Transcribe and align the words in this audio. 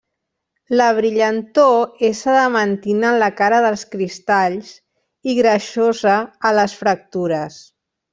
La 0.79 0.85
brillantor 0.99 2.07
és 2.07 2.21
adamantina 2.35 3.11
en 3.15 3.19
la 3.23 3.27
cara 3.41 3.59
dels 3.67 3.83
cristalls 3.91 4.71
i 5.31 5.37
greixosa 5.41 6.15
a 6.51 6.57
les 6.61 6.75
fractures. 6.83 7.61